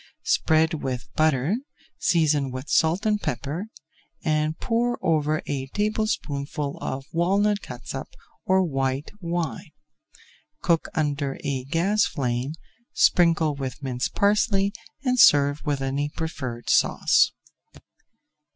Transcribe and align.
Spread 0.25 0.73
with 0.81 1.09
butter, 1.15 1.57
season 1.99 2.49
with 2.49 2.67
salt 2.67 3.05
and 3.05 3.21
pepper, 3.21 3.67
and 4.23 4.57
pour 4.59 4.97
over 5.05 5.43
a 5.45 5.67
tablespoonful 5.67 6.79
of 6.79 7.05
walnut 7.11 7.61
catsup 7.61 8.07
or 8.43 8.63
white 8.63 9.11
wine. 9.21 9.69
Cook 10.63 10.87
under 10.95 11.37
a 11.43 11.65
gas 11.65 12.05
flame, 12.07 12.53
sprinkle 12.93 13.53
with 13.53 13.83
minced 13.83 14.15
parsley, 14.15 14.73
and 15.03 15.19
serve 15.19 15.61
with 15.67 15.83
any 15.83 16.09
preferred 16.09 16.67
sauce. 16.71 17.33